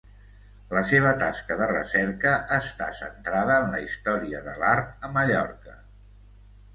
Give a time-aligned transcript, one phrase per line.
[0.75, 5.77] La seva tasca de recerca està centrada en la història de l'art a Mallorca.